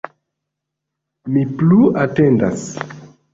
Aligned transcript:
Mi 1.35 1.43
plu 1.59 1.91
atendas. 2.05 2.65